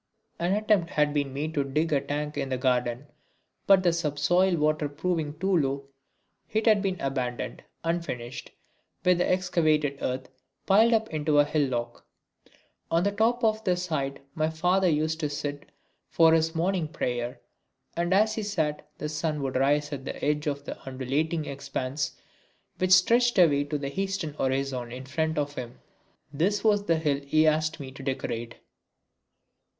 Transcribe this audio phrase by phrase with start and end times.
[0.39, 3.05] An attempt had been made to dig a tank in the garden,
[3.67, 5.89] but the subsoil water proving too low,
[6.51, 8.49] it had been abandoned, unfinished,
[9.05, 10.29] with the excavated earth left
[10.65, 12.03] piled up into a hillock.
[12.89, 15.69] On the top of this height my father used to sit
[16.09, 17.39] for his morning prayer,
[17.95, 22.13] and as he sat the sun would rise at the edge of the undulating expanse
[22.79, 25.79] which stretched away to the eastern horizon in front of him.
[26.33, 28.55] This was the hill he asked me to decorate.